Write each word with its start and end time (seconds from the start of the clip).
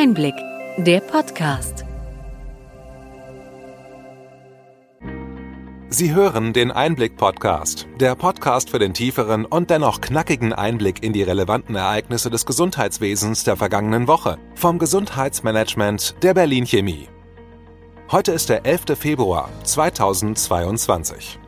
Einblick, 0.00 0.36
der 0.76 1.00
Podcast. 1.00 1.84
Sie 5.88 6.14
hören 6.14 6.52
den 6.52 6.70
Einblick-Podcast, 6.70 7.88
der 7.98 8.14
Podcast 8.14 8.70
für 8.70 8.78
den 8.78 8.94
tieferen 8.94 9.44
und 9.44 9.70
dennoch 9.70 10.00
knackigen 10.00 10.52
Einblick 10.52 11.02
in 11.02 11.12
die 11.12 11.24
relevanten 11.24 11.74
Ereignisse 11.74 12.30
des 12.30 12.46
Gesundheitswesens 12.46 13.42
der 13.42 13.56
vergangenen 13.56 14.06
Woche 14.06 14.38
vom 14.54 14.78
Gesundheitsmanagement 14.78 16.22
der 16.22 16.34
Berlin 16.34 16.64
Chemie. 16.64 17.08
Heute 18.12 18.30
ist 18.30 18.50
der 18.50 18.66
11. 18.66 18.96
Februar 18.96 19.50
2022. 19.64 21.40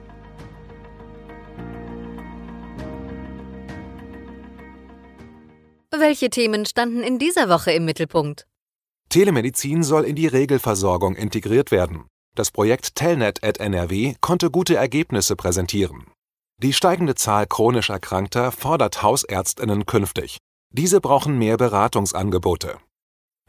Welche 5.92 6.30
Themen 6.30 6.66
standen 6.66 7.02
in 7.02 7.18
dieser 7.18 7.48
Woche 7.48 7.72
im 7.72 7.84
Mittelpunkt? 7.84 8.46
Telemedizin 9.08 9.82
soll 9.82 10.04
in 10.04 10.14
die 10.14 10.28
Regelversorgung 10.28 11.16
integriert 11.16 11.72
werden. 11.72 12.06
Das 12.36 12.52
Projekt 12.52 12.94
Telnet 12.94 13.42
at 13.42 13.58
NRW 13.58 14.14
konnte 14.20 14.52
gute 14.52 14.76
Ergebnisse 14.76 15.34
präsentieren. 15.34 16.06
Die 16.58 16.72
steigende 16.72 17.16
Zahl 17.16 17.46
chronisch 17.46 17.90
Erkrankter 17.90 18.52
fordert 18.52 19.02
Hausärztinnen 19.02 19.84
künftig. 19.84 20.38
Diese 20.72 21.00
brauchen 21.00 21.38
mehr 21.38 21.56
Beratungsangebote. 21.56 22.76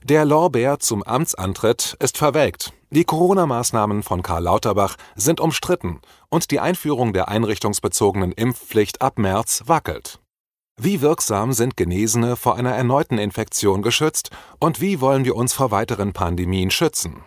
Der 0.03 0.25
Lorbeer 0.25 0.79
zum 0.79 1.03
Amtsantritt 1.03 1.95
ist 1.99 2.17
verwelkt. 2.17 2.73
Die 2.89 3.03
Corona-Maßnahmen 3.03 4.01
von 4.01 4.23
Karl 4.23 4.45
Lauterbach 4.45 4.95
sind 5.15 5.39
umstritten 5.39 6.01
und 6.29 6.49
die 6.49 6.59
Einführung 6.59 7.13
der 7.13 7.27
einrichtungsbezogenen 7.27 8.31
Impfpflicht 8.31 8.99
ab 8.99 9.19
März 9.19 9.61
wackelt. 9.67 10.20
Wie 10.83 10.99
wirksam 11.01 11.53
sind 11.53 11.77
Genesene 11.77 12.35
vor 12.35 12.55
einer 12.55 12.71
erneuten 12.71 13.19
Infektion 13.19 13.83
geschützt 13.83 14.31
und 14.59 14.81
wie 14.81 14.99
wollen 14.99 15.25
wir 15.25 15.35
uns 15.35 15.53
vor 15.53 15.69
weiteren 15.69 16.11
Pandemien 16.11 16.71
schützen? 16.71 17.23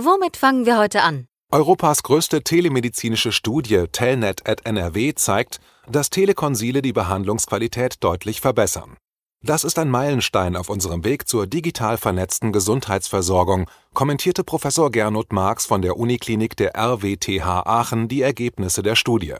Womit 0.00 0.38
fangen 0.38 0.64
wir 0.64 0.78
heute 0.78 1.02
an? 1.02 1.26
Europas 1.52 2.02
größte 2.02 2.42
telemedizinische 2.42 3.32
Studie 3.32 3.84
Telnet 3.92 4.48
at 4.48 4.64
NRW 4.64 5.12
zeigt, 5.14 5.60
dass 5.86 6.08
Telekonsile 6.08 6.80
die 6.80 6.94
Behandlungsqualität 6.94 8.02
deutlich 8.02 8.40
verbessern. 8.40 8.96
Das 9.44 9.64
ist 9.64 9.78
ein 9.78 9.90
Meilenstein 9.90 10.56
auf 10.56 10.68
unserem 10.68 11.04
Weg 11.04 11.28
zur 11.28 11.46
digital 11.46 11.98
vernetzten 11.98 12.52
Gesundheitsversorgung, 12.52 13.70
kommentierte 13.94 14.42
Professor 14.44 14.90
Gernot 14.90 15.32
Marx 15.32 15.66
von 15.66 15.82
der 15.82 15.96
Uniklinik 15.96 16.56
der 16.56 16.74
RWTH 16.74 17.44
Aachen 17.64 18.08
die 18.08 18.22
Ergebnisse 18.22 18.82
der 18.82 18.96
Studie. 18.96 19.34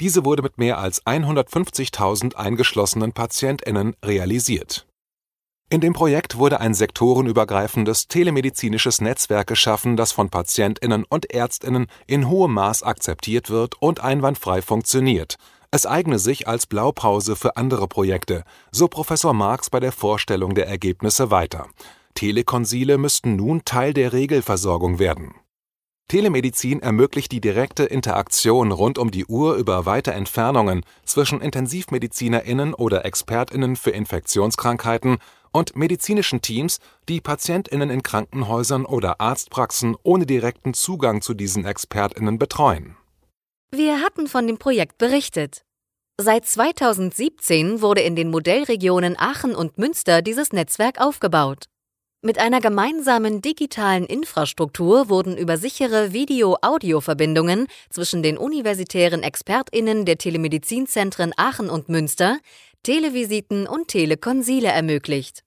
Diese 0.00 0.24
wurde 0.24 0.42
mit 0.42 0.58
mehr 0.58 0.78
als 0.78 1.04
150.000 1.04 2.34
eingeschlossenen 2.34 3.12
PatientInnen 3.12 3.94
realisiert. 4.04 4.86
In 5.68 5.80
dem 5.80 5.94
Projekt 5.94 6.38
wurde 6.38 6.60
ein 6.60 6.74
sektorenübergreifendes 6.74 8.06
telemedizinisches 8.06 9.00
Netzwerk 9.00 9.48
geschaffen, 9.48 9.96
das 9.96 10.12
von 10.12 10.28
PatientInnen 10.28 11.04
und 11.08 11.34
ÄrztInnen 11.34 11.86
in 12.06 12.28
hohem 12.28 12.54
Maß 12.54 12.84
akzeptiert 12.84 13.50
wird 13.50 13.74
und 13.80 14.00
einwandfrei 14.00 14.62
funktioniert, 14.62 15.36
es 15.70 15.86
eigne 15.86 16.18
sich 16.18 16.48
als 16.48 16.66
Blaupause 16.66 17.36
für 17.36 17.56
andere 17.56 17.88
Projekte, 17.88 18.44
so 18.70 18.88
Professor 18.88 19.32
Marx 19.32 19.70
bei 19.70 19.80
der 19.80 19.92
Vorstellung 19.92 20.54
der 20.54 20.68
Ergebnisse 20.68 21.30
weiter. 21.30 21.66
Telekonsile 22.14 22.98
müssten 22.98 23.36
nun 23.36 23.64
Teil 23.64 23.92
der 23.92 24.12
Regelversorgung 24.12 24.98
werden. 24.98 25.34
Telemedizin 26.08 26.80
ermöglicht 26.80 27.32
die 27.32 27.40
direkte 27.40 27.82
Interaktion 27.82 28.70
rund 28.70 28.96
um 28.96 29.10
die 29.10 29.26
Uhr 29.26 29.56
über 29.56 29.86
weite 29.86 30.12
Entfernungen 30.12 30.82
zwischen 31.04 31.40
Intensivmedizinerinnen 31.40 32.74
oder 32.74 33.04
Expertinnen 33.04 33.74
für 33.74 33.90
Infektionskrankheiten 33.90 35.18
und 35.52 35.74
medizinischen 35.74 36.42
Teams, 36.42 36.78
die 37.08 37.20
Patientinnen 37.20 37.90
in 37.90 38.04
Krankenhäusern 38.04 38.84
oder 38.84 39.20
Arztpraxen 39.20 39.96
ohne 40.04 40.26
direkten 40.26 40.74
Zugang 40.74 41.22
zu 41.22 41.34
diesen 41.34 41.64
Expertinnen 41.64 42.38
betreuen. 42.38 42.96
Wir 43.74 44.00
hatten 44.00 44.28
von 44.28 44.46
dem 44.46 44.58
Projekt 44.58 44.96
berichtet. 44.96 45.62
Seit 46.18 46.46
2017 46.46 47.82
wurde 47.82 48.00
in 48.00 48.14
den 48.14 48.30
Modellregionen 48.30 49.18
Aachen 49.18 49.54
und 49.54 49.76
Münster 49.76 50.22
dieses 50.22 50.52
Netzwerk 50.52 51.00
aufgebaut. 51.00 51.64
Mit 52.22 52.38
einer 52.38 52.60
gemeinsamen 52.60 53.42
digitalen 53.42 54.06
Infrastruktur 54.06 55.08
wurden 55.08 55.36
über 55.36 55.58
sichere 55.58 56.12
Video-Audio-Verbindungen 56.12 57.66
zwischen 57.90 58.22
den 58.22 58.38
universitären 58.38 59.22
ExpertInnen 59.22 60.04
der 60.04 60.16
Telemedizinzentren 60.16 61.32
Aachen 61.36 61.68
und 61.68 61.88
Münster 61.88 62.38
Televisiten 62.82 63.66
und 63.66 63.88
Telekonsile 63.88 64.68
ermöglicht. 64.68 65.45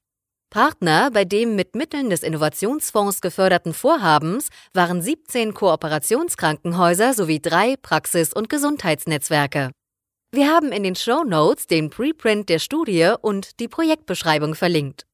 Partner 0.50 1.12
bei 1.12 1.26
dem 1.26 1.56
mit 1.56 1.76
Mitteln 1.76 2.10
des 2.10 2.24
Innovationsfonds 2.24 3.22
geförderten 3.22 3.74
Vorhabens 3.74 4.50
waren 4.74 5.02
17 5.02 5.54
Kooperationskrankenhäuser 5.54 7.14
sowie 7.14 7.40
drei 7.40 7.76
Praxis- 7.80 8.34
und 8.34 8.50
Gesundheitsnetzwerke. 8.50 9.72
Wir 10.32 10.48
haben 10.48 10.72
in 10.72 10.84
den 10.84 10.96
Show 10.96 11.24
Notes 11.24 11.68
den 11.68 11.90
Preprint 11.92 12.50
der 12.50 12.60
Studie 12.60 13.14
und 13.22 13.60
die 13.60 13.68
Projektbeschreibung 13.68 14.56
verlinkt. 14.56 15.06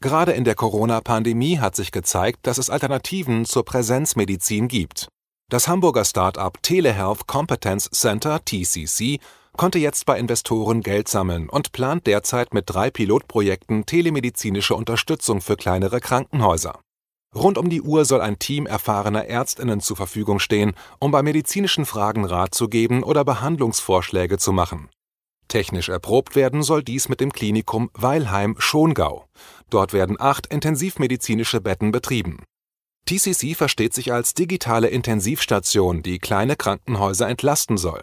Gerade 0.00 0.32
in 0.32 0.44
der 0.44 0.54
Corona-Pandemie 0.54 1.58
hat 1.58 1.74
sich 1.74 1.90
gezeigt, 1.90 2.46
dass 2.46 2.58
es 2.58 2.70
Alternativen 2.70 3.46
zur 3.46 3.64
Präsenzmedizin 3.64 4.68
gibt. 4.68 5.08
Das 5.50 5.66
Hamburger 5.66 6.04
Start-up 6.04 6.62
Telehealth 6.62 7.26
Competence 7.26 7.90
Center 7.90 8.44
TCC 8.44 9.18
konnte 9.56 9.78
jetzt 9.78 10.06
bei 10.06 10.18
Investoren 10.18 10.82
Geld 10.82 11.08
sammeln 11.08 11.48
und 11.48 11.72
plant 11.72 12.06
derzeit 12.06 12.54
mit 12.54 12.64
drei 12.66 12.90
Pilotprojekten 12.90 13.86
telemedizinische 13.86 14.74
Unterstützung 14.74 15.40
für 15.40 15.56
kleinere 15.56 16.00
Krankenhäuser. 16.00 16.80
Rund 17.34 17.58
um 17.58 17.68
die 17.68 17.82
Uhr 17.82 18.04
soll 18.04 18.20
ein 18.20 18.38
Team 18.38 18.66
erfahrener 18.66 19.26
Ärztinnen 19.26 19.80
zur 19.80 19.96
Verfügung 19.96 20.38
stehen, 20.38 20.74
um 21.00 21.10
bei 21.10 21.22
medizinischen 21.22 21.84
Fragen 21.84 22.24
Rat 22.24 22.54
zu 22.54 22.68
geben 22.68 23.02
oder 23.02 23.24
Behandlungsvorschläge 23.24 24.38
zu 24.38 24.52
machen. 24.52 24.88
Technisch 25.48 25.88
erprobt 25.88 26.36
werden 26.36 26.62
soll 26.62 26.82
dies 26.82 27.08
mit 27.08 27.20
dem 27.20 27.32
Klinikum 27.32 27.90
Weilheim-Schongau. 27.94 29.26
Dort 29.68 29.92
werden 29.92 30.16
acht 30.18 30.46
intensivmedizinische 30.46 31.60
Betten 31.60 31.90
betrieben. 31.90 32.44
TCC 33.06 33.54
versteht 33.54 33.92
sich 33.92 34.12
als 34.12 34.32
digitale 34.34 34.88
Intensivstation, 34.88 36.02
die 36.02 36.18
kleine 36.18 36.56
Krankenhäuser 36.56 37.28
entlasten 37.28 37.76
soll. 37.76 38.02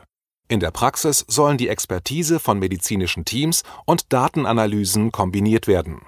In 0.51 0.59
der 0.59 0.71
Praxis 0.71 1.23
sollen 1.29 1.57
die 1.57 1.69
Expertise 1.69 2.37
von 2.37 2.59
medizinischen 2.59 3.23
Teams 3.23 3.63
und 3.85 4.11
Datenanalysen 4.11 5.13
kombiniert 5.13 5.65
werden. 5.65 6.01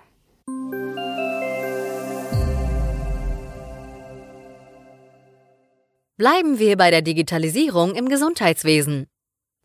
Bleiben 6.17 6.59
wir 6.59 6.75
bei 6.75 6.91
der 6.91 7.01
Digitalisierung 7.01 7.95
im 7.95 8.09
Gesundheitswesen. 8.09 9.07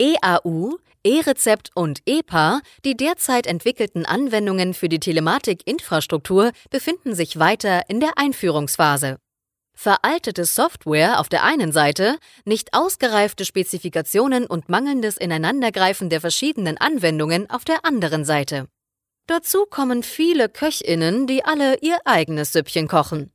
EAU, 0.00 0.76
E-Rezept 1.02 1.70
und 1.74 2.02
EPA, 2.06 2.60
die 2.84 2.96
derzeit 2.96 3.48
entwickelten 3.48 4.06
Anwendungen 4.06 4.74
für 4.74 4.88
die 4.88 5.00
Telematikinfrastruktur, 5.00 6.52
befinden 6.70 7.16
sich 7.16 7.40
weiter 7.40 7.82
in 7.90 7.98
der 7.98 8.12
Einführungsphase. 8.16 9.18
Veraltete 9.80 10.44
Software 10.44 11.20
auf 11.20 11.28
der 11.28 11.44
einen 11.44 11.70
Seite, 11.70 12.18
nicht 12.44 12.74
ausgereifte 12.74 13.44
Spezifikationen 13.44 14.44
und 14.44 14.68
mangelndes 14.68 15.16
Ineinandergreifen 15.16 16.10
der 16.10 16.20
verschiedenen 16.20 16.78
Anwendungen 16.78 17.48
auf 17.48 17.64
der 17.64 17.84
anderen 17.84 18.24
Seite. 18.24 18.66
Dazu 19.28 19.66
kommen 19.66 20.02
viele 20.02 20.48
Köchinnen, 20.48 21.28
die 21.28 21.44
alle 21.44 21.78
ihr 21.78 21.96
eigenes 22.04 22.52
Süppchen 22.52 22.88
kochen. 22.88 23.30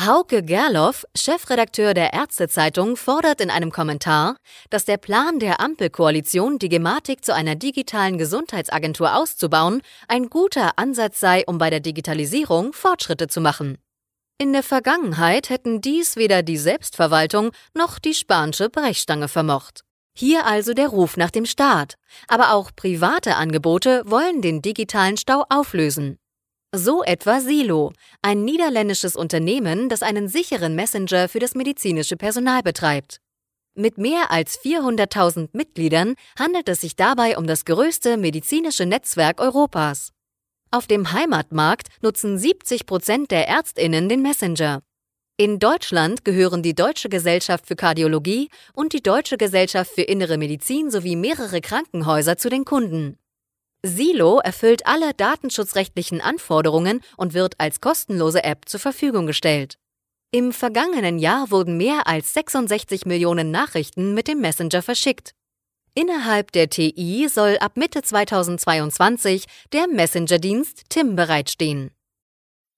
Hauke 0.00 0.42
Gerloff, 0.42 1.04
Chefredakteur 1.14 1.92
der 1.92 2.14
Ärztezeitung, 2.14 2.96
fordert 2.96 3.42
in 3.42 3.50
einem 3.50 3.70
Kommentar, 3.70 4.38
dass 4.70 4.86
der 4.86 4.96
Plan 4.96 5.40
der 5.40 5.60
Ampelkoalition, 5.60 6.58
die 6.58 6.70
Gematik 6.70 7.22
zu 7.22 7.34
einer 7.34 7.54
digitalen 7.54 8.16
Gesundheitsagentur 8.16 9.14
auszubauen, 9.14 9.82
ein 10.08 10.30
guter 10.30 10.78
Ansatz 10.78 11.20
sei, 11.20 11.44
um 11.46 11.58
bei 11.58 11.68
der 11.68 11.80
Digitalisierung 11.80 12.72
Fortschritte 12.72 13.28
zu 13.28 13.42
machen. 13.42 13.76
In 14.38 14.52
der 14.52 14.62
Vergangenheit 14.62 15.48
hätten 15.48 15.80
dies 15.80 16.16
weder 16.16 16.42
die 16.42 16.58
Selbstverwaltung 16.58 17.52
noch 17.72 17.98
die 17.98 18.12
spanische 18.12 18.68
Brechstange 18.68 19.28
vermocht. 19.28 19.80
Hier 20.14 20.44
also 20.44 20.74
der 20.74 20.88
Ruf 20.88 21.16
nach 21.16 21.30
dem 21.30 21.46
Staat. 21.46 21.94
Aber 22.28 22.52
auch 22.52 22.70
private 22.76 23.36
Angebote 23.36 24.02
wollen 24.04 24.42
den 24.42 24.60
digitalen 24.60 25.16
Stau 25.16 25.44
auflösen. 25.48 26.18
So 26.74 27.02
etwa 27.02 27.40
Silo, 27.40 27.92
ein 28.20 28.44
niederländisches 28.44 29.16
Unternehmen, 29.16 29.88
das 29.88 30.02
einen 30.02 30.28
sicheren 30.28 30.74
Messenger 30.74 31.30
für 31.30 31.38
das 31.38 31.54
medizinische 31.54 32.18
Personal 32.18 32.62
betreibt. 32.62 33.22
Mit 33.74 33.96
mehr 33.96 34.30
als 34.30 34.58
400.000 34.60 35.48
Mitgliedern 35.52 36.14
handelt 36.38 36.68
es 36.68 36.82
sich 36.82 36.94
dabei 36.94 37.38
um 37.38 37.46
das 37.46 37.64
größte 37.64 38.18
medizinische 38.18 38.84
Netzwerk 38.84 39.40
Europas. 39.40 40.12
Auf 40.70 40.86
dem 40.86 41.12
Heimatmarkt 41.12 41.88
nutzen 42.02 42.38
70 42.38 42.86
Prozent 42.86 43.30
der 43.30 43.48
Ärztinnen 43.48 44.08
den 44.08 44.22
Messenger. 44.22 44.82
In 45.38 45.58
Deutschland 45.58 46.24
gehören 46.24 46.62
die 46.62 46.74
Deutsche 46.74 47.08
Gesellschaft 47.08 47.66
für 47.66 47.76
Kardiologie 47.76 48.48
und 48.72 48.92
die 48.92 49.02
Deutsche 49.02 49.36
Gesellschaft 49.36 49.92
für 49.94 50.02
Innere 50.02 50.38
Medizin 50.38 50.90
sowie 50.90 51.14
mehrere 51.14 51.60
Krankenhäuser 51.60 52.36
zu 52.38 52.48
den 52.48 52.64
Kunden. 52.64 53.18
Silo 53.82 54.38
erfüllt 54.38 54.86
alle 54.86 55.12
datenschutzrechtlichen 55.14 56.20
Anforderungen 56.20 57.00
und 57.16 57.34
wird 57.34 57.54
als 57.58 57.80
kostenlose 57.80 58.42
App 58.42 58.68
zur 58.68 58.80
Verfügung 58.80 59.26
gestellt. 59.26 59.76
Im 60.32 60.52
vergangenen 60.52 61.18
Jahr 61.18 61.50
wurden 61.50 61.76
mehr 61.76 62.06
als 62.06 62.34
66 62.34 63.06
Millionen 63.06 63.50
Nachrichten 63.50 64.14
mit 64.14 64.28
dem 64.28 64.40
Messenger 64.40 64.82
verschickt. 64.82 65.34
Innerhalb 65.98 66.52
der 66.52 66.68
TI 66.68 67.26
soll 67.26 67.56
ab 67.56 67.78
Mitte 67.78 68.02
2022 68.02 69.46
der 69.72 69.88
Messenger-Dienst 69.88 70.90
TIM 70.90 71.16
bereitstehen. 71.16 71.90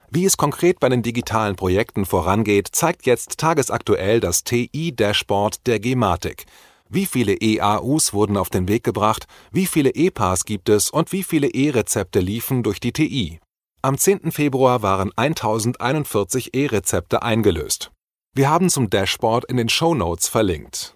Wie 0.08 0.24
es 0.24 0.36
konkret 0.36 0.78
bei 0.78 0.88
den 0.88 1.02
digitalen 1.02 1.56
Projekten 1.56 2.06
vorangeht, 2.06 2.68
zeigt 2.70 3.06
jetzt 3.06 3.38
tagesaktuell 3.38 4.20
das 4.20 4.44
TI-Dashboard 4.44 5.66
der 5.66 5.80
Gematik. 5.80 6.44
Wie 6.88 7.06
viele 7.06 7.34
EAUs 7.34 8.12
wurden 8.12 8.36
auf 8.36 8.50
den 8.50 8.68
Weg 8.68 8.84
gebracht, 8.84 9.26
wie 9.50 9.66
viele 9.66 9.90
EPAs 9.90 10.44
gibt 10.44 10.68
es 10.68 10.88
und 10.88 11.10
wie 11.10 11.24
viele 11.24 11.48
E-Rezepte 11.48 12.20
liefen 12.20 12.62
durch 12.62 12.78
die 12.78 12.92
TI. 12.92 13.40
Am 13.82 13.98
10. 13.98 14.30
Februar 14.30 14.82
waren 14.82 15.10
1041 15.16 16.54
E-Rezepte 16.54 17.24
eingelöst. 17.24 17.90
Wir 18.32 18.48
haben 18.48 18.70
zum 18.70 18.90
Dashboard 18.90 19.44
in 19.46 19.56
den 19.56 19.68
Show 19.68 19.96
Notes 19.96 20.28
verlinkt. 20.28 20.94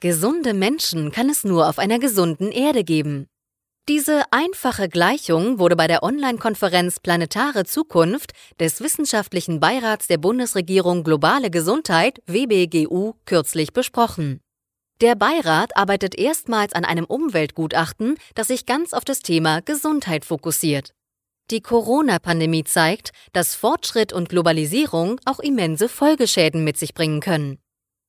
Gesunde 0.00 0.52
Menschen 0.52 1.10
kann 1.10 1.30
es 1.30 1.42
nur 1.42 1.66
auf 1.66 1.78
einer 1.78 1.98
gesunden 1.98 2.52
Erde 2.52 2.84
geben. 2.84 3.28
Diese 3.88 4.24
einfache 4.30 4.90
Gleichung 4.90 5.58
wurde 5.58 5.74
bei 5.74 5.86
der 5.86 6.02
Online-Konferenz 6.02 7.00
Planetare 7.00 7.64
Zukunft 7.64 8.32
des 8.60 8.82
Wissenschaftlichen 8.82 9.58
Beirats 9.58 10.06
der 10.06 10.18
Bundesregierung 10.18 11.02
Globale 11.02 11.50
Gesundheit 11.50 12.20
WBGU 12.26 13.14
kürzlich 13.24 13.72
besprochen. 13.72 14.40
Der 15.00 15.14
Beirat 15.14 15.74
arbeitet 15.78 16.14
erstmals 16.18 16.74
an 16.74 16.84
einem 16.84 17.06
Umweltgutachten, 17.06 18.18
das 18.34 18.48
sich 18.48 18.66
ganz 18.66 18.92
auf 18.92 19.04
das 19.06 19.20
Thema 19.20 19.62
Gesundheit 19.62 20.26
fokussiert. 20.26 20.92
Die 21.50 21.62
Corona-Pandemie 21.62 22.64
zeigt, 22.64 23.12
dass 23.32 23.54
Fortschritt 23.54 24.12
und 24.12 24.28
Globalisierung 24.28 25.20
auch 25.24 25.38
immense 25.38 25.88
Folgeschäden 25.88 26.64
mit 26.64 26.76
sich 26.76 26.92
bringen 26.92 27.20
können. 27.20 27.60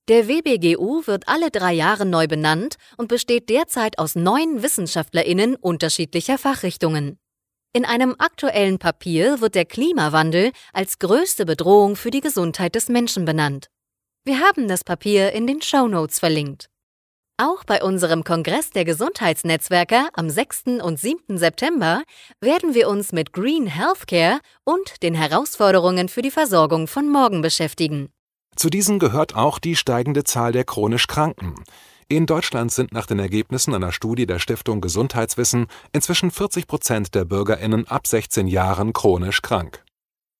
Der 0.09 0.29
WBGU 0.29 1.05
wird 1.05 1.27
alle 1.27 1.51
drei 1.51 1.73
Jahre 1.73 2.05
neu 2.05 2.27
benannt 2.27 2.75
und 2.95 3.09
besteht 3.09 3.49
derzeit 3.49 3.99
aus 3.99 4.15
neun 4.15 4.63
Wissenschaftlerinnen 4.63 5.55
unterschiedlicher 5.55 6.37
Fachrichtungen. 6.37 7.19
In 7.73 7.83
einem 7.83 8.15
aktuellen 8.17 8.79
Papier 8.79 9.41
wird 9.41 9.53
der 9.53 9.65
Klimawandel 9.65 10.51
als 10.71 10.99
größte 10.99 11.45
Bedrohung 11.45 11.97
für 11.97 12.09
die 12.09 12.21
Gesundheit 12.21 12.75
des 12.75 12.87
Menschen 12.87 13.25
benannt. 13.25 13.67
Wir 14.23 14.39
haben 14.39 14.69
das 14.69 14.85
Papier 14.85 15.33
in 15.33 15.45
den 15.45 15.61
Show 15.61 15.89
Notes 15.89 16.19
verlinkt. 16.19 16.69
Auch 17.35 17.65
bei 17.65 17.83
unserem 17.83 18.23
Kongress 18.23 18.69
der 18.69 18.85
Gesundheitsnetzwerker 18.85 20.07
am 20.13 20.29
6. 20.29 20.79
und 20.81 20.99
7. 20.99 21.37
September 21.37 22.01
werden 22.39 22.73
wir 22.73 22.87
uns 22.87 23.11
mit 23.11 23.33
Green 23.33 23.67
Healthcare 23.67 24.39
und 24.63 25.03
den 25.03 25.15
Herausforderungen 25.15 26.07
für 26.07 26.21
die 26.21 26.31
Versorgung 26.31 26.87
von 26.87 27.09
morgen 27.09 27.41
beschäftigen. 27.41 28.09
Zu 28.57 28.71
diesen 28.71 28.97
gehört 28.97 29.35
auch 29.35 29.59
die 29.59 29.75
steigende 29.75 30.23
Zahl 30.23 30.51
der 30.51 30.63
chronisch 30.63 31.05
Kranken. 31.05 31.63
In 32.09 32.25
Deutschland 32.25 32.71
sind 32.71 32.91
nach 32.91 33.05
den 33.05 33.19
Ergebnissen 33.19 33.75
einer 33.75 33.91
Studie 33.91 34.25
der 34.25 34.39
Stiftung 34.39 34.81
Gesundheitswissen 34.81 35.67
inzwischen 35.93 36.31
40 36.31 36.65
Prozent 36.65 37.13
der 37.13 37.25
BürgerInnen 37.25 37.87
ab 37.87 38.07
16 38.07 38.47
Jahren 38.47 38.93
chronisch 38.93 39.43
krank. 39.43 39.83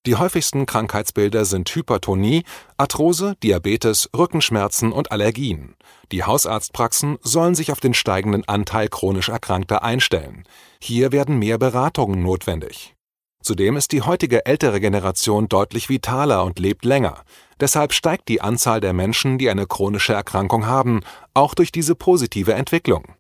Die 0.07 0.15
häufigsten 0.15 0.65
Krankheitsbilder 0.65 1.45
sind 1.45 1.69
Hypertonie, 1.69 2.43
Arthrose, 2.77 3.35
Diabetes, 3.43 4.09
Rückenschmerzen 4.17 4.91
und 4.91 5.11
Allergien. 5.11 5.75
Die 6.11 6.23
Hausarztpraxen 6.23 7.19
sollen 7.21 7.53
sich 7.53 7.71
auf 7.71 7.81
den 7.81 7.93
steigenden 7.93 8.47
Anteil 8.47 8.87
chronisch 8.87 9.29
Erkrankter 9.29 9.83
einstellen. 9.83 10.43
Hier 10.81 11.11
werden 11.11 11.37
mehr 11.37 11.59
Beratungen 11.59 12.23
notwendig. 12.23 12.96
Zudem 13.47 13.77
ist 13.77 13.93
die 13.93 14.01
heutige 14.01 14.45
ältere 14.45 14.81
Generation 14.81 15.47
deutlich 15.47 15.87
vitaler 15.87 16.43
und 16.43 16.59
lebt 16.59 16.83
länger. 16.83 17.23
Deshalb 17.61 17.93
steigt 17.93 18.27
die 18.27 18.41
Anzahl 18.41 18.81
der 18.81 18.91
Menschen, 18.91 19.37
die 19.37 19.49
eine 19.49 19.65
chronische 19.65 20.11
Erkrankung 20.11 20.65
haben, 20.65 20.99
auch 21.33 21.53
durch 21.53 21.71
diese 21.71 21.95
positive 21.95 22.55
Entwicklung. 22.55 23.15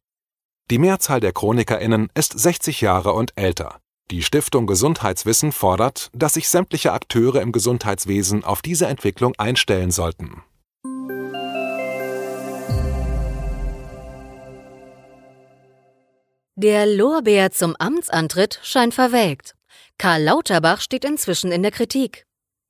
Die 0.69 0.79
Mehrzahl 0.79 1.21
der 1.21 1.31
Chronikerinnen 1.31 2.09
ist 2.13 2.37
60 2.37 2.81
Jahre 2.81 3.13
und 3.13 3.31
älter. 3.37 3.79
Die 4.11 4.21
Stiftung 4.21 4.67
Gesundheitswissen 4.67 5.53
fordert, 5.53 6.09
dass 6.13 6.33
sich 6.33 6.49
sämtliche 6.49 6.91
Akteure 6.91 7.41
im 7.41 7.53
Gesundheitswesen 7.53 8.43
auf 8.43 8.61
diese 8.61 8.87
Entwicklung 8.87 9.33
einstellen 9.37 9.91
sollten. 9.91 10.43
Der 16.57 16.85
Lorbeer 16.85 17.51
zum 17.51 17.77
Amtsantritt 17.77 18.59
scheint 18.61 18.93
verwelkt. 18.93 19.56
Karl 19.99 20.21
Lauterbach 20.21 20.81
steht 20.81 21.03
inzwischen 21.05 21.51
in 21.51 21.63
der 21.63 21.71
Kritik. 21.71 22.25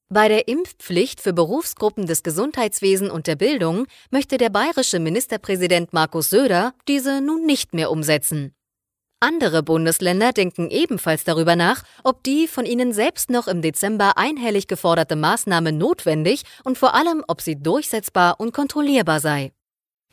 Bei 0.09 0.29
der 0.29 0.47
Impfpflicht 0.47 1.19
für 1.19 1.33
Berufsgruppen 1.33 2.06
des 2.06 2.24
Gesundheitswesen 2.24 3.12
und 3.12 3.27
der 3.27 3.35
Bildung 3.35 3.88
möchte 4.09 4.38
der 4.38 4.50
bayerische 4.50 5.00
Ministerpräsident 5.00 5.91
Markus 5.91 6.29
Söder 6.29 6.74
diese 6.88 7.19
nun 7.19 7.45
nicht 7.45 7.74
mehr 7.74 7.91
umsetzen. 7.91 8.53
Andere 9.19 9.63
Bundesländer 9.63 10.31
denken 10.31 10.69
ebenfalls 10.69 11.25
darüber 11.25 11.57
nach, 11.57 11.83
ob 12.03 12.24
die 12.24 12.47
von 12.47 12.65
ihnen 12.65 12.94
selbst 12.94 13.29
noch 13.29 13.47
im 13.47 13.62
Dezember 13.62 14.18
einhellig 14.18 14.68
geforderte 14.68 15.18
Maßnahme 15.18 15.74
notwendig 15.74 16.44
und 16.63 16.77
vor 16.77 16.94
allem, 16.94 17.25
ob 17.27 17.41
sie 17.41 17.62
durchsetzbar 17.62 18.39
und 18.39 18.53
kontrollierbar 18.53 19.19
sei. 19.19 19.51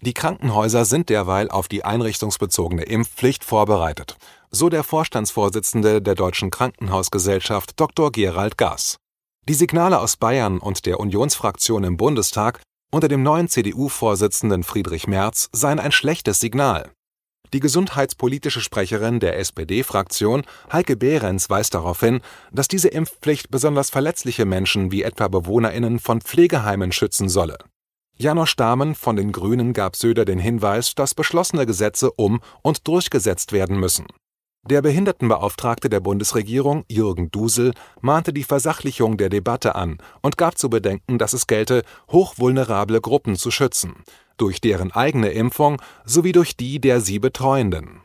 Die 0.05 0.13
Krankenhäuser 0.13 0.85
sind 0.85 1.09
derweil 1.09 1.49
auf 1.49 1.67
die 1.67 1.83
einrichtungsbezogene 1.83 2.83
Impfpflicht 2.83 3.43
vorbereitet, 3.43 4.19
so 4.51 4.69
der 4.69 4.83
Vorstandsvorsitzende 4.83 6.03
der 6.03 6.15
Deutschen 6.15 6.51
Krankenhausgesellschaft 6.51 7.81
Dr. 7.81 8.13
Gerald 8.13 8.59
Gass. 8.59 8.99
Die 9.49 9.55
Signale 9.55 9.99
aus 9.99 10.19
Bayern 10.19 10.59
und 10.59 10.85
der 10.85 11.01
Unionsfraktion 11.01 11.85
im 11.85 11.97
Bundestag 11.97 12.61
unter 12.93 13.09
dem 13.09 13.23
neuen 13.23 13.49
CDU-Vorsitzenden 13.49 14.63
Friedrich 14.63 15.07
Merz 15.07 15.49
seien 15.53 15.81
ein 15.81 15.91
schlechtes 15.91 16.39
Signal. 16.39 16.91
Die 17.55 17.61
gesundheitspolitische 17.61 18.61
Sprecherin 18.61 19.21
der 19.21 19.39
SPD-Fraktion, 19.39 20.43
Heike 20.71 20.97
Behrens, 20.97 21.49
weist 21.49 21.73
darauf 21.73 22.01
hin, 22.01 22.21
dass 22.53 22.69
diese 22.69 22.89
Impfpflicht 22.89 23.51
besonders 23.51 23.89
verletzliche 23.89 24.45
Menschen 24.45 24.93
wie 24.93 25.03
etwa 25.03 25.29
BewohnerInnen 25.29 25.99
von 25.99 26.21
Pflegeheimen 26.21 26.93
schützen 26.93 27.31
solle. 27.31 27.57
Janosch 28.17 28.55
Dahmen 28.55 28.95
von 28.95 29.17
den 29.17 29.33
Grünen 29.33 29.73
gab 29.73 29.97
Söder 29.97 30.25
den 30.25 30.39
Hinweis, 30.39 30.95
dass 30.95 31.15
beschlossene 31.15 31.67
Gesetze 31.67 32.13
um- 32.13 32.41
und 32.63 32.87
durchgesetzt 32.87 33.53
werden 33.53 33.79
müssen. 33.79 34.07
Der 34.67 34.81
Behindertenbeauftragte 34.81 35.91
der 35.91 36.01
Bundesregierung, 36.01 36.85
Jürgen 36.89 37.31
Dusel, 37.31 37.75
mahnte 38.01 38.33
die 38.33 38.45
Versachlichung 38.45 39.19
der 39.19 39.29
Debatte 39.29 39.75
an 39.75 39.99
und 40.23 40.39
gab 40.39 40.57
zu 40.57 40.71
bedenken, 40.71 41.19
dass 41.19 41.35
es 41.35 41.47
gelte, 41.47 41.83
hochvulnerable 42.11 43.01
Gruppen 43.01 43.37
zu 43.37 43.51
schützen, 43.51 44.05
durch 44.39 44.63
deren 44.63 44.91
eigene 44.91 45.33
Impfung 45.33 45.83
sowie 46.07 46.33
durch 46.33 46.57
die 46.57 46.81
der 46.81 47.01
sie 47.01 47.19
Betreuenden. 47.19 48.01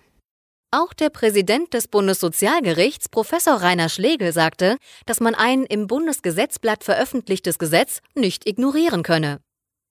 Auch 0.72 0.94
der 0.94 1.10
Präsident 1.10 1.74
des 1.74 1.88
Bundessozialgerichts, 1.88 3.10
Professor 3.10 3.56
Rainer 3.62 3.90
Schlegel, 3.90 4.34
sagte, 4.34 4.78
dass 5.06 5.20
man 5.20 5.36
ein 5.36 5.64
im 5.64 5.88
Bundesgesetzblatt 5.88 6.84
veröffentlichtes 6.84 7.58
Gesetz 7.58 8.02
nicht 8.16 8.48
ignorieren 8.48 9.02
könne. 9.02 9.40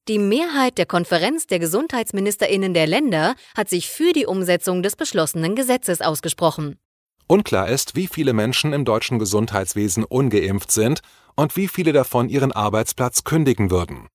Die 0.08 0.18
Mehrheit 0.18 0.78
der 0.78 0.86
Konferenz 0.86 1.46
der 1.46 1.58
Gesundheitsministerinnen 1.58 2.72
der 2.72 2.86
Länder 2.86 3.34
hat 3.54 3.68
sich 3.68 3.90
für 3.90 4.14
die 4.14 4.24
Umsetzung 4.24 4.82
des 4.82 4.96
beschlossenen 4.96 5.54
Gesetzes 5.54 6.00
ausgesprochen. 6.00 6.78
Unklar 7.26 7.68
ist, 7.68 7.94
wie 7.94 8.06
viele 8.06 8.32
Menschen 8.32 8.72
im 8.72 8.86
deutschen 8.86 9.18
Gesundheitswesen 9.18 10.04
ungeimpft 10.04 10.72
sind 10.72 11.02
und 11.36 11.56
wie 11.56 11.68
viele 11.68 11.92
davon 11.92 12.30
ihren 12.30 12.52
Arbeitsplatz 12.52 13.24
kündigen 13.24 13.70
würden. 13.70 14.08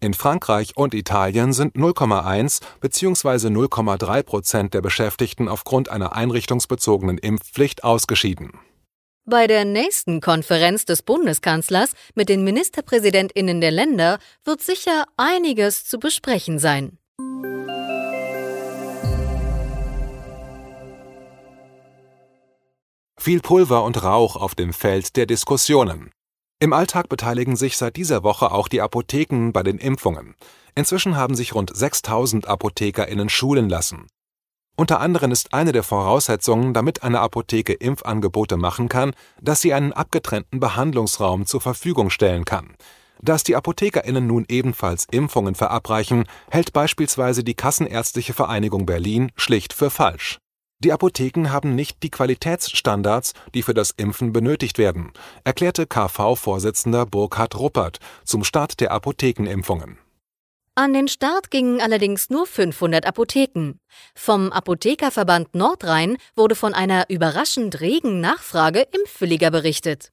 In 0.00 0.12
Frankreich 0.12 0.76
und 0.76 0.92
Italien 0.92 1.54
sind 1.54 1.76
0,1 1.76 2.60
bzw. 2.82 3.48
0,3 3.48 4.22
Prozent 4.24 4.74
der 4.74 4.82
Beschäftigten 4.82 5.48
aufgrund 5.48 5.88
einer 5.88 6.14
einrichtungsbezogenen 6.14 7.16
Impfpflicht 7.16 7.84
ausgeschieden. 7.84 8.52
Bei 9.30 9.46
der 9.46 9.66
nächsten 9.66 10.22
Konferenz 10.22 10.86
des 10.86 11.02
Bundeskanzlers 11.02 11.92
mit 12.14 12.30
den 12.30 12.44
Ministerpräsidentinnen 12.44 13.60
der 13.60 13.70
Länder 13.70 14.18
wird 14.42 14.62
sicher 14.62 15.04
einiges 15.18 15.84
zu 15.84 15.98
besprechen 15.98 16.58
sein. 16.58 16.96
Viel 23.20 23.40
Pulver 23.40 23.84
und 23.84 24.02
Rauch 24.02 24.36
auf 24.36 24.54
dem 24.54 24.72
Feld 24.72 25.14
der 25.16 25.26
Diskussionen. 25.26 26.10
Im 26.58 26.72
Alltag 26.72 27.10
beteiligen 27.10 27.56
sich 27.56 27.76
seit 27.76 27.96
dieser 27.96 28.22
Woche 28.22 28.50
auch 28.50 28.68
die 28.68 28.80
Apotheken 28.80 29.50
bei 29.52 29.62
den 29.62 29.76
Impfungen. 29.76 30.36
Inzwischen 30.74 31.16
haben 31.16 31.34
sich 31.34 31.54
rund 31.54 31.76
6000 31.76 32.48
ApothekerInnen 32.48 33.28
schulen 33.28 33.68
lassen. 33.68 34.06
Unter 34.80 35.00
anderem 35.00 35.32
ist 35.32 35.54
eine 35.54 35.72
der 35.72 35.82
Voraussetzungen, 35.82 36.72
damit 36.72 37.02
eine 37.02 37.18
Apotheke 37.18 37.72
Impfangebote 37.72 38.56
machen 38.56 38.88
kann, 38.88 39.12
dass 39.42 39.60
sie 39.60 39.74
einen 39.74 39.92
abgetrennten 39.92 40.60
Behandlungsraum 40.60 41.46
zur 41.46 41.60
Verfügung 41.60 42.10
stellen 42.10 42.44
kann. 42.44 42.76
Dass 43.20 43.42
die 43.42 43.56
ApothekerInnen 43.56 44.24
nun 44.24 44.44
ebenfalls 44.48 45.06
Impfungen 45.10 45.56
verabreichen, 45.56 46.26
hält 46.48 46.72
beispielsweise 46.72 47.42
die 47.42 47.54
Kassenärztliche 47.54 48.34
Vereinigung 48.34 48.86
Berlin 48.86 49.32
schlicht 49.34 49.72
für 49.72 49.90
falsch. 49.90 50.38
Die 50.78 50.92
Apotheken 50.92 51.50
haben 51.50 51.74
nicht 51.74 52.04
die 52.04 52.10
Qualitätsstandards, 52.10 53.32
die 53.54 53.64
für 53.64 53.74
das 53.74 53.90
Impfen 53.90 54.32
benötigt 54.32 54.78
werden, 54.78 55.10
erklärte 55.42 55.88
KV-Vorsitzender 55.88 57.04
Burkhard 57.04 57.58
Ruppert 57.58 57.98
zum 58.24 58.44
Start 58.44 58.78
der 58.78 58.92
Apothekenimpfungen. 58.92 59.98
An 60.78 60.92
den 60.92 61.08
Start 61.08 61.50
gingen 61.50 61.80
allerdings 61.80 62.30
nur 62.30 62.46
500 62.46 63.04
Apotheken. 63.04 63.80
Vom 64.14 64.52
Apothekerverband 64.52 65.56
Nordrhein 65.56 66.18
wurde 66.36 66.54
von 66.54 66.72
einer 66.72 67.06
überraschend 67.08 67.80
regen 67.80 68.20
Nachfrage 68.20 68.86
impfwilliger 68.92 69.50
berichtet. 69.50 70.12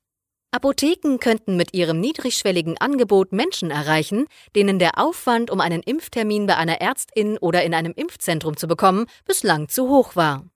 Apotheken 0.50 1.20
könnten 1.20 1.56
mit 1.56 1.76
ihrem 1.76 2.00
niedrigschwelligen 2.00 2.80
Angebot 2.80 3.32
Menschen 3.32 3.70
erreichen, 3.70 4.26
denen 4.56 4.80
der 4.80 4.98
Aufwand, 4.98 5.52
um 5.52 5.62
einen 5.62 5.84
Impftermin 5.84 6.48
bei 6.48 6.58
einer 6.58 6.82
Ärztin 6.82 7.38
oder 7.38 7.64
in 7.64 7.76
einem 7.76 7.94
Impfzentrum 7.96 8.58
zu 8.58 8.68
bekommen, 8.68 9.06
bislang 9.26 9.70
zu 9.70 9.88
hoch 9.88 10.16
war. 10.16 10.48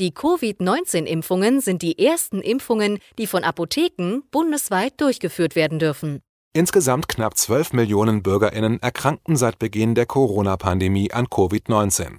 Die 0.00 0.12
Covid-19-Impfungen 0.12 1.62
sind 1.62 1.80
die 1.80 1.98
ersten 1.98 2.42
Impfungen, 2.42 2.98
die 3.18 3.26
von 3.26 3.42
Apotheken 3.42 4.20
bundesweit 4.30 5.00
durchgeführt 5.00 5.56
werden 5.56 5.78
dürfen. 5.78 6.20
Insgesamt 6.56 7.06
knapp 7.06 7.36
12 7.36 7.74
Millionen 7.74 8.22
Bürgerinnen 8.22 8.80
erkrankten 8.80 9.36
seit 9.36 9.58
Beginn 9.58 9.94
der 9.94 10.06
Corona-Pandemie 10.06 11.12
an 11.12 11.26
Covid-19. 11.26 12.12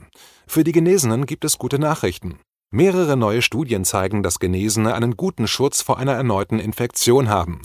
Für 0.46 0.64
die 0.64 0.74
Genesenen 0.74 1.26
gibt 1.26 1.44
es 1.44 1.58
gute 1.58 1.80
Nachrichten. 1.80 2.40
Mehrere 2.70 3.18
neue 3.18 3.42
Studien 3.42 3.84
zeigen, 3.84 4.22
dass 4.22 4.38
Genesene 4.38 4.94
einen 4.94 5.18
guten 5.18 5.48
Schutz 5.48 5.82
vor 5.82 5.98
einer 5.98 6.14
erneuten 6.14 6.60
Infektion 6.60 7.30
haben. 7.30 7.64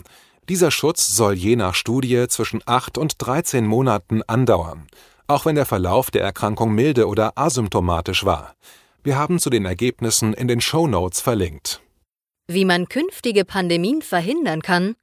Dieser 0.49 0.71
Schutz 0.71 1.15
soll 1.15 1.35
je 1.35 1.55
nach 1.57 1.75
Studie 1.75 2.25
zwischen 2.27 2.63
8 2.65 2.97
und 2.97 3.17
13 3.19 3.67
Monaten 3.67 4.23
andauern, 4.23 4.87
auch 5.27 5.45
wenn 5.45 5.53
der 5.53 5.67
Verlauf 5.67 6.09
der 6.09 6.23
Erkrankung 6.23 6.73
milde 6.73 7.07
oder 7.07 7.33
asymptomatisch 7.35 8.25
war. 8.25 8.55
Wir 9.03 9.15
haben 9.15 9.37
zu 9.37 9.51
den 9.51 9.65
Ergebnissen 9.65 10.33
in 10.33 10.47
den 10.47 10.59
Show 10.59 10.87
Notes 10.87 11.21
verlinkt. 11.21 11.83
Wie 12.47 12.65
man 12.65 12.89
künftige 12.89 13.45
Pandemien 13.45 14.01
verhindern 14.01 14.63
kann, 14.63 14.95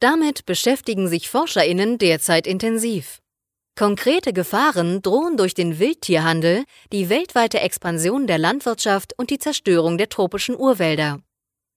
damit 0.00 0.46
beschäftigen 0.46 1.08
sich 1.08 1.28
Forscherinnen 1.28 1.98
derzeit 1.98 2.46
intensiv. 2.46 3.20
Konkrete 3.78 4.32
Gefahren 4.32 5.02
drohen 5.02 5.36
durch 5.36 5.52
den 5.52 5.78
Wildtierhandel, 5.78 6.64
die 6.92 7.10
weltweite 7.10 7.60
Expansion 7.60 8.26
der 8.26 8.38
Landwirtschaft 8.38 9.12
und 9.18 9.28
die 9.28 9.38
Zerstörung 9.38 9.98
der 9.98 10.08
tropischen 10.08 10.56
Urwälder. 10.56 11.20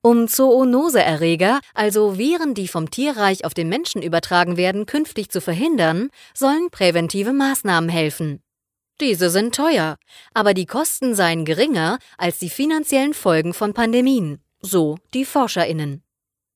Um 0.02 0.30
Zoonoseerreger, 0.30 1.60
also 1.74 2.18
Viren, 2.18 2.54
die 2.54 2.70
vom 2.70 2.90
Tierreich 2.90 3.44
auf 3.44 3.54
den 3.54 3.68
Menschen 3.68 4.02
übertragen 4.02 4.56
werden, 4.56 4.86
künftig 4.86 5.30
zu 5.30 5.42
verhindern, 5.42 6.10
sollen 6.34 6.70
präventive 6.72 7.34
Maßnahmen 7.34 7.90
helfen. 7.90 8.42
Diese 9.02 9.30
sind 9.30 9.54
teuer, 9.54 9.98
aber 10.34 10.54
die 10.54 10.66
Kosten 10.66 11.16
seien 11.16 11.44
geringer 11.44 12.00
als 12.18 12.40
die 12.40 12.50
finanziellen 12.50 13.14
Folgen 13.14 13.54
von 13.54 13.74
Pandemien, 13.74 14.42
so 14.62 14.98
die 15.14 15.26
Forscherinnen. 15.26 16.02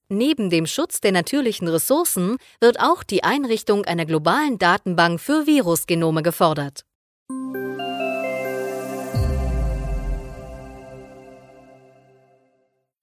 Neben 0.10 0.50
dem 0.50 0.68
Schutz 0.68 1.02
der 1.02 1.12
natürlichen 1.12 1.68
Ressourcen 1.68 2.38
wird 2.60 2.80
auch 2.80 3.04
die 3.04 3.24
Einrichtung 3.24 3.86
einer 3.86 4.06
globalen 4.06 4.58
Datenbank 4.60 5.20
für 5.20 5.48
Virusgenome 5.48 6.24
gefordert. 6.24 6.86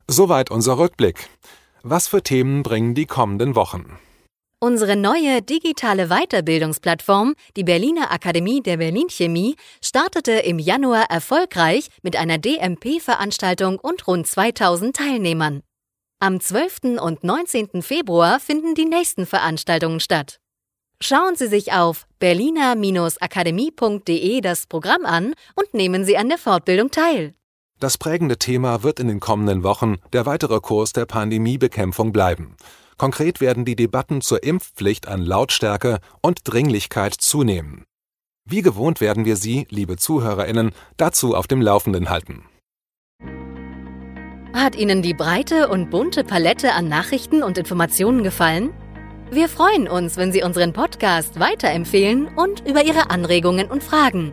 Soweit 0.06 0.50
unser 0.50 0.76
Rückblick. 0.76 1.28
Was 1.82 2.08
für 2.08 2.22
Themen 2.22 2.62
bringen 2.62 2.94
die 2.94 3.06
kommenden 3.06 3.54
Wochen? 3.54 3.98
Unsere 4.58 4.94
neue 4.94 5.40
digitale 5.40 6.08
Weiterbildungsplattform, 6.08 7.34
die 7.56 7.64
Berliner 7.64 8.12
Akademie 8.12 8.60
der 8.60 8.76
Berlin 8.76 9.08
Chemie, 9.08 9.56
startete 9.82 10.32
im 10.32 10.58
Januar 10.58 11.06
erfolgreich 11.08 11.88
mit 12.02 12.16
einer 12.16 12.36
DMP-Veranstaltung 12.36 13.78
und 13.78 14.06
rund 14.06 14.26
2000 14.26 14.94
Teilnehmern. 14.94 15.62
Am 16.22 16.38
12. 16.38 17.00
und 17.00 17.24
19. 17.24 17.80
Februar 17.80 18.40
finden 18.40 18.74
die 18.74 18.84
nächsten 18.84 19.24
Veranstaltungen 19.24 20.00
statt. 20.00 20.38
Schauen 21.00 21.34
Sie 21.34 21.46
sich 21.46 21.72
auf 21.72 22.06
berliner-akademie.de 22.18 24.42
das 24.42 24.66
Programm 24.66 25.06
an 25.06 25.32
und 25.54 25.72
nehmen 25.72 26.04
Sie 26.04 26.18
an 26.18 26.28
der 26.28 26.36
Fortbildung 26.36 26.90
teil. 26.90 27.32
Das 27.78 27.96
prägende 27.96 28.36
Thema 28.36 28.82
wird 28.82 29.00
in 29.00 29.08
den 29.08 29.20
kommenden 29.20 29.62
Wochen 29.62 29.96
der 30.12 30.26
weitere 30.26 30.60
Kurs 30.60 30.92
der 30.92 31.06
Pandemiebekämpfung 31.06 32.12
bleiben. 32.12 32.54
Konkret 32.98 33.40
werden 33.40 33.64
die 33.64 33.76
Debatten 33.76 34.20
zur 34.20 34.42
Impfpflicht 34.42 35.08
an 35.08 35.22
Lautstärke 35.22 36.00
und 36.20 36.40
Dringlichkeit 36.44 37.14
zunehmen. 37.14 37.84
Wie 38.44 38.60
gewohnt 38.60 39.00
werden 39.00 39.24
wir 39.24 39.36
Sie, 39.36 39.66
liebe 39.70 39.96
Zuhörerinnen, 39.96 40.72
dazu 40.98 41.34
auf 41.34 41.46
dem 41.46 41.62
Laufenden 41.62 42.10
halten. 42.10 42.44
Hat 44.52 44.76
Ihnen 44.76 45.02
die 45.02 45.14
breite 45.14 45.68
und 45.68 45.90
bunte 45.90 46.24
Palette 46.24 46.72
an 46.72 46.88
Nachrichten 46.88 47.42
und 47.42 47.56
Informationen 47.56 48.22
gefallen? 48.22 48.74
Wir 49.30 49.48
freuen 49.48 49.86
uns, 49.86 50.16
wenn 50.16 50.32
Sie 50.32 50.42
unseren 50.42 50.72
Podcast 50.72 51.38
weiterempfehlen 51.38 52.28
und 52.36 52.66
über 52.66 52.84
Ihre 52.84 53.10
Anregungen 53.10 53.70
und 53.70 53.84
Fragen. 53.84 54.32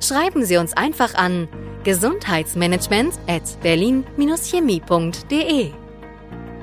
Schreiben 0.00 0.44
Sie 0.44 0.58
uns 0.58 0.74
einfach 0.74 1.14
an 1.14 1.48
gesundheitsmanagement 1.84 3.14
at 3.28 3.58
berlin-chemie.de. 3.62 5.70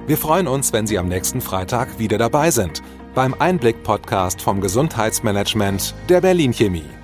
Wir 0.06 0.18
freuen 0.18 0.48
uns, 0.48 0.74
wenn 0.74 0.86
Sie 0.86 1.00
am 1.00 1.08
nächsten 1.08 1.42
Freitag 1.42 1.98
wieder 1.98 2.20
dabei 2.20 2.52
sind 2.52 2.84
beim 3.16 3.34
Einblick-Podcast 3.34 4.42
vom 4.42 4.60
Gesundheitsmanagement 4.60 5.96
der 6.10 6.22
Berlin 6.22 6.52
Chemie. 6.52 7.03